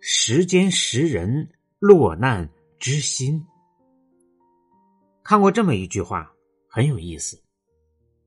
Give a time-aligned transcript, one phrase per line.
[0.00, 2.48] 时间识人，落难
[2.78, 3.44] 知心。
[5.24, 6.32] 看过这么一句话，
[6.68, 7.42] 很有意思：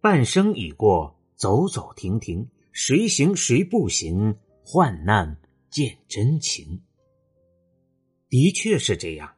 [0.00, 4.36] 半生已过，走走停停，谁行谁不行？
[4.64, 5.36] 患难
[5.70, 6.82] 见真情。
[8.28, 9.34] 的确是这样。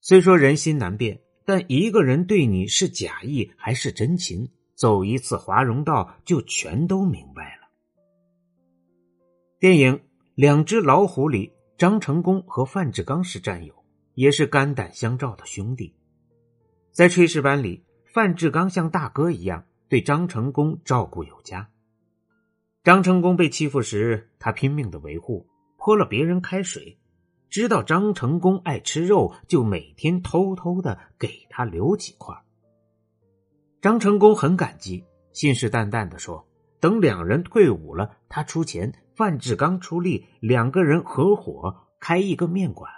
[0.00, 7.68] 虽说人心难辨，但一个人对你是假意还是真情，走一次华容道就全都明白了。
[9.58, 10.00] 电影。
[10.40, 13.74] 两只老虎里，张成功和范志刚是战友，
[14.14, 15.94] 也是肝胆相照的兄弟。
[16.92, 21.68] 在炊事班里，范志刚像大哥一样对张成功照顾有加。
[22.82, 26.98] 张成功被欺负时，他拼命的维护，泼了别人开水。
[27.50, 32.34] 知道张成功爱吃肉，就每天偷偷的给他留几块。
[33.82, 35.04] 张成功很感激，
[35.34, 36.48] 信誓旦旦的说
[36.80, 42.90] ：“等两人退伍了，他出钱。”范志刚出力，两个人合伙开一个面馆。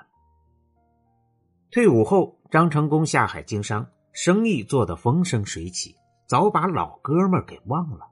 [1.72, 5.96] 退伍后，张成功下海经商，生意做得风生水起，
[6.28, 8.06] 早把老哥们给忘了。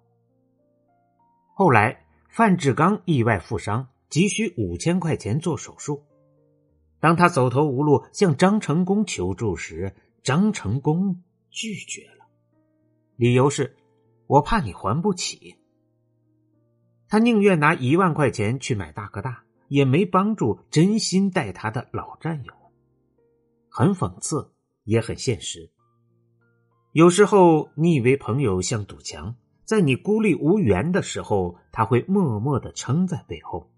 [1.54, 6.02] 后来，范志刚意外负伤，急需五千块钱做手术。
[6.98, 9.94] 当他走投无路向张成功求助时，
[10.24, 12.26] 张成功拒绝了，
[13.14, 13.76] 理由是
[14.26, 15.54] ：“我怕你还不起。”
[17.10, 22.52] 他宁愿拿一万块钱去买大哥大，也没帮助真心待他的老战友。
[23.68, 24.52] 很讽刺，
[24.84, 25.72] 也很现实。
[26.92, 29.34] 有时候，你以为朋友像堵墙，
[29.64, 33.72] 在你孤立无援的时候，他会默默的撑在背后。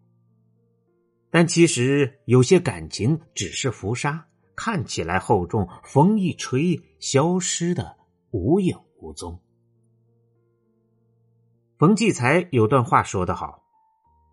[1.31, 7.97] 但其实，有些感情只是浮沙，看起来厚重，风一吹，消失的
[8.31, 9.41] 无影无踪。
[11.82, 13.65] 冯骥才有段话说得好：“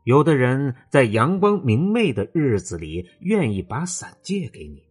[0.06, 4.84] 有的人在阳光明媚的日子里愿意把伞借给你，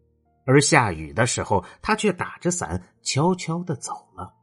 [0.44, 4.34] 而下雨的时候，他却打着伞悄悄的走了。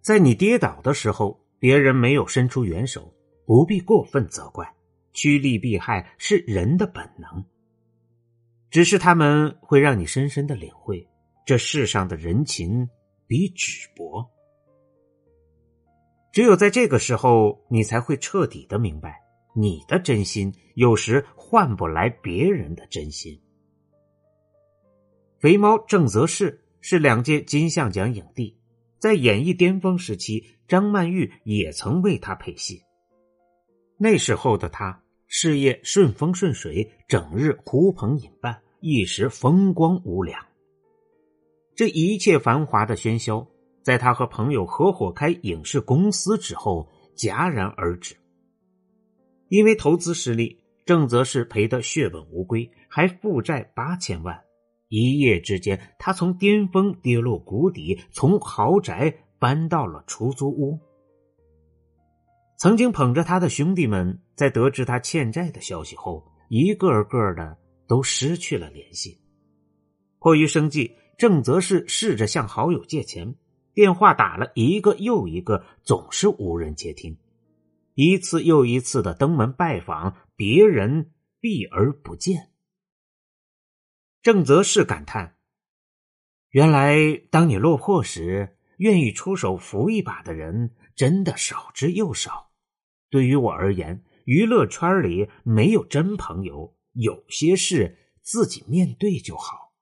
[0.00, 3.12] 在你跌倒的时候，别人没有伸出援手，
[3.44, 4.66] 不必过分责怪，
[5.12, 7.44] 趋利避害是人的本能。
[8.70, 11.06] 只是他们会让你深深的领会，
[11.44, 12.88] 这世上的人情
[13.26, 14.26] 比纸薄。”
[16.36, 19.22] 只有在这个时候，你才会彻底的明白，
[19.54, 23.40] 你的真心有时换不来别人的真心。
[25.38, 28.54] 肥猫郑则仕是两届金像奖影帝，
[28.98, 32.82] 在演艺巅峰时期，张曼玉也曾为他配戏。
[33.96, 40.44] 那时候的他事业顺风顺水，整日呼朋引伴，一时风光无两。
[41.74, 43.48] 这一切繁华的喧嚣。
[43.86, 48.16] 在他和朋友合伙开影视公司之后，戛然而止。
[49.46, 54.42] 因为投资失利，郑则仕赔得血本无归，还负债八千万。
[54.88, 60.76] 一夜之间，他从巅峰跌落谷底，从豪宅搬到了出租屋。
[62.58, 69.16] 曾经捧着他的兄弟们，在得知他欠债的消息后，一个个的都失去了联系。
[70.18, 73.32] 迫于生计，郑则仕试着向好友借钱。
[73.76, 77.18] 电话打了一个又一个，总是无人接听。
[77.92, 82.54] 一次又一次的登门拜访，别人避而不见。
[84.22, 85.36] 郑则仕感叹
[86.48, 92.52] ：“原来当你落魄时，愿意出手扶一把的人真的少之又少。
[93.10, 99.74] 对于我而言，娱乐圈里没有真朋友，有些事自己面对就好。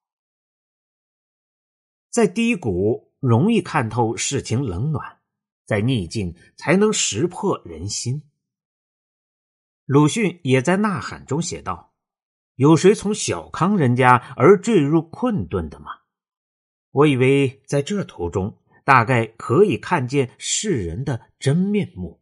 [2.11, 5.19] 在低谷。”容易看透世情冷暖，
[5.65, 8.23] 在逆境才能识破人心。
[9.87, 11.95] 鲁迅也在《呐喊》中写道
[12.57, 16.01] ：“有谁从小康人家而坠入困顿的吗？”
[16.93, 22.21] 我以为在这途中，大概可以看见世人的真面目。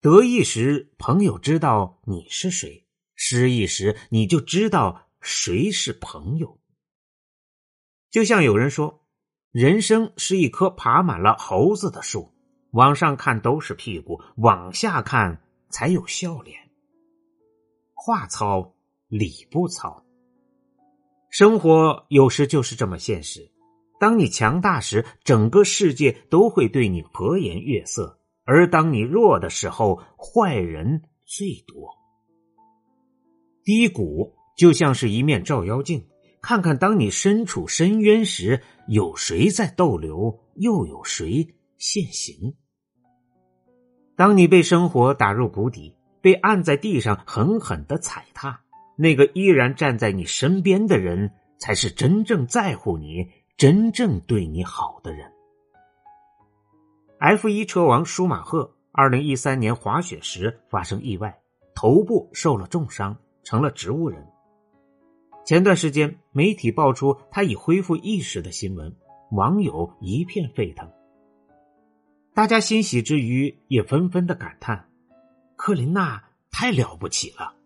[0.00, 2.84] 得意时，朋友知道你是谁；
[3.14, 6.60] 失意时，你就知道谁是朋友。
[8.10, 8.99] 就像有人说。
[9.52, 12.30] 人生是一棵爬满了猴子的树，
[12.70, 16.56] 往上看都是屁股，往下看才有笑脸。
[17.92, 18.72] 话糙
[19.08, 20.04] 理不糙。
[21.30, 23.50] 生活有时就是这么现实。
[23.98, 31.90] 当你强大时，整个世界都会对你和颜悦色；而当你弱的时候，坏人最多。
[33.64, 36.06] 低谷就像是一面照妖镜，
[36.40, 42.56] 看看当你身处深渊时，有谁在逗留，又有谁现形。
[44.16, 48.60] 当你被生活打入谷底，被按在地上狠狠的踩踏，
[48.96, 53.30] 那个依然站在你身边的人，才是真正在乎你。
[53.56, 55.30] 真正对你好的人。
[57.18, 61.38] F 一车王舒马赫，二零一三年滑雪时发生意外，
[61.76, 64.26] 头部受了重伤，成了植物人。
[65.50, 68.94] 前段时间，媒体爆出他已恢复意识的新闻，
[69.32, 70.88] 网友一片沸腾。
[72.32, 74.88] 大家欣喜之余，也纷纷的感叹
[75.58, 77.56] ：“克琳娜太了不起了。”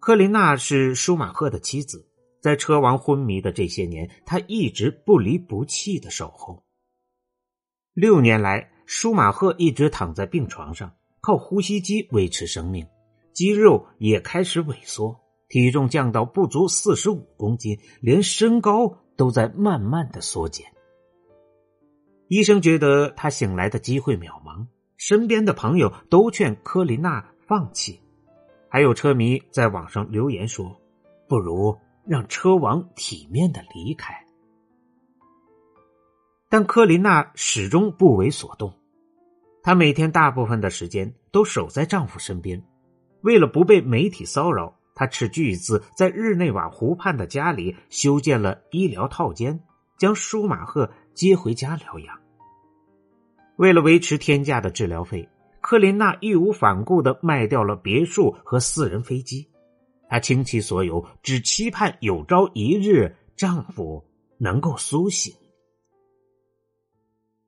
[0.00, 2.08] 克琳娜是舒马赫的妻子。
[2.40, 6.64] 在车王昏迷的这些年，他一直不离不弃的守候。
[7.92, 12.86] 六年来，舒马赫一直躺在病床上，靠呼吸机维持生命，
[13.34, 20.66] 肌肉也开始萎缩，体重降到不足四十五公斤，连身高都在慢慢的缩减。
[22.28, 24.66] 医生觉得他醒来的机会渺茫，
[24.96, 28.00] 身边的朋友都劝科琳娜放弃，
[28.68, 30.80] 还有车迷在网上留言说
[31.28, 31.76] ：“不如。”
[32.08, 34.14] 让车王体面的离开，
[36.48, 38.72] 但科琳娜始终不为所动。
[39.60, 42.64] 她每天大部分的时间都守在丈夫身边，
[43.22, 49.60] 为了不被媒体骚扰，她斥巨资在日内瓦湖畔的家里修建了医疗套间，
[49.98, 52.18] 将舒马赫接回家疗养。
[53.56, 55.28] 为了维持天价的治疗费，
[55.60, 59.46] 科琳娜义无反顾的卖掉了别墅和私人飞机。
[60.08, 64.02] 她倾其所有，只期盼有朝一日丈夫
[64.38, 65.34] 能够苏醒。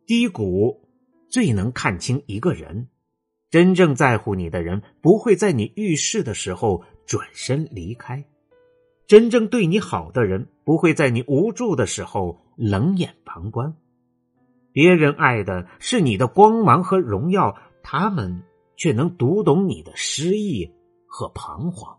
[0.07, 0.89] 低谷
[1.31, 2.89] 最能看清一个人，
[3.51, 8.23] 真正在乎你的人不会在你遇事的时候转身离开，
[9.07, 13.75] 真正对你好的人不会在你无助的时候冷眼旁观。
[14.73, 18.43] 别人爱的是你的光芒和荣耀，他们
[18.77, 20.71] 却能读懂你的失意
[21.07, 21.99] 和彷徨。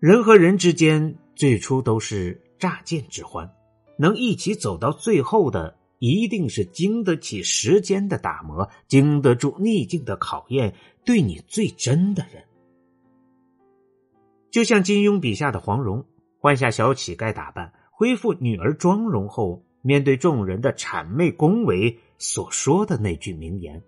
[0.00, 3.48] 人和人之间最初都是乍见之欢，
[3.96, 10.74] 能一起走到最后的，一定是经得起时间的打磨，经得住逆境的考验，
[11.04, 12.42] 对你最真的人。
[14.50, 16.04] 就像金庸笔下的黄蓉，
[16.38, 23.82] 换下小乞丐打扮，恢复女儿妆容后，面对众人的谄媚恭维，所说的那句名言：“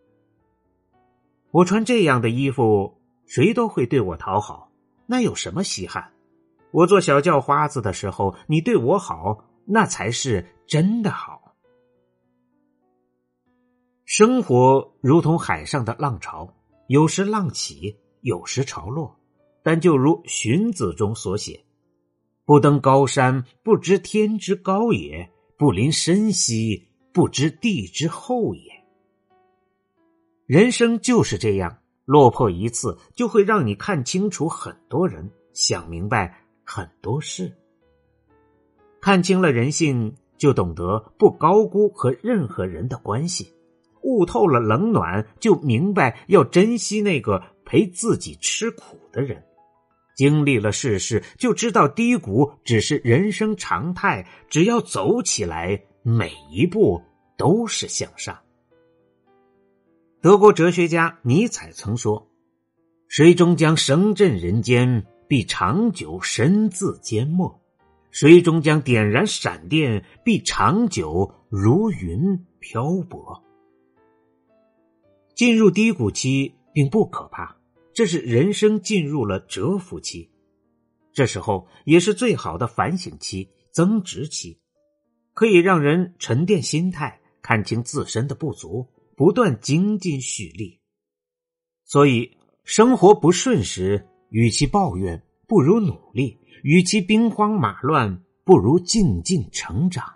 [1.50, 4.70] 我穿这样的衣服，谁都会对我讨好。”
[5.06, 6.12] 那有什么稀罕？
[6.70, 11.54] 我做小叫花子的时候，你对我好，那才是真的好。
[14.04, 16.54] 生活如同海上的浪潮，
[16.86, 19.18] 有时浪起，有时潮落。
[19.62, 21.64] 但就如荀子中所写
[22.44, 28.62] ：“不登高山，不知天之高也；不临深溪，不知地之厚也。”
[30.46, 31.78] 人生就是这样。
[32.04, 37.56] 落魄一次，就会让你看清楚很多人，想明白很多事。
[39.00, 43.46] 看清了人性，就懂得不高估和任何人的关系；
[44.02, 49.44] 悟透了冷暖，就明白要珍惜那个陪自己吃苦的人。
[50.14, 54.26] 经历了世事，就知道低谷只是人生常态。
[54.48, 57.02] 只要走起来，每一步
[57.36, 58.38] 都是向上。
[60.20, 62.28] 德国哲学家尼采曾说
[63.08, 67.48] ：“谁终将声震人间，必长久身自缄默；
[68.10, 73.42] 谁终将点燃闪电，必长久如云漂泊。”
[75.34, 77.56] 进入低谷期并不可怕，
[77.94, 80.30] 这是人生进入了蛰伏期，
[81.12, 84.60] 这时候也是最好的反省期、增值期，
[85.34, 88.88] 可以让人沉淀心态，看清自身的不足。
[89.14, 90.80] 不断精进蓄力，
[91.84, 100.10] 所以生活不顺时，与其抱怨，不如努力；与其兵荒马乱，不如静静成长。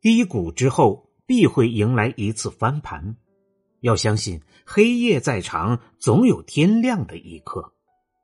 [0.00, 3.16] 低谷之后，必会迎来一次翻盘。
[3.86, 7.72] 要相信，黑夜再长，总有天亮的一刻。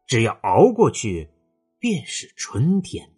[0.09, 1.31] 只要熬过去，
[1.78, 3.12] 便是春天。